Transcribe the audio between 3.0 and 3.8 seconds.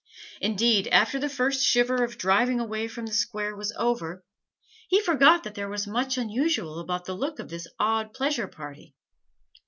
the square was